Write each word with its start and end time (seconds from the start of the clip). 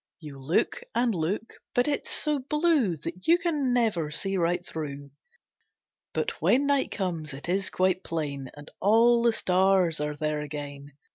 You 0.19 0.39
look 0.39 0.81
and 0.95 1.13
look, 1.13 1.53
but 1.75 1.87
it's 1.87 2.09
so 2.09 2.39
blue 2.39 2.97
That 2.97 3.27
you 3.27 3.37
can 3.37 3.71
never 3.71 4.09
see 4.09 4.35
right 4.35 4.65
through. 4.65 5.11
But 6.11 6.41
when 6.41 6.65
night 6.65 6.89
comes 6.89 7.35
it 7.35 7.47
is 7.47 7.69
quite 7.69 8.03
plain, 8.03 8.49
And 8.55 8.71
all 8.79 9.21
the 9.21 9.31
stars 9.31 9.99
are 9.99 10.15
there 10.15 10.41
again. 10.41 10.93